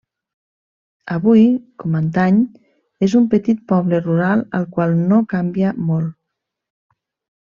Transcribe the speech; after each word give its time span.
Avui 1.15 1.41
com 1.83 1.97
antany 1.99 2.39
és 3.07 3.15
un 3.19 3.27
petit 3.33 3.61
poble 3.73 3.99
rural 4.05 4.41
al 4.61 4.65
qual 4.79 4.97
no 5.13 5.21
canvia 5.35 5.75
molt. 5.91 6.17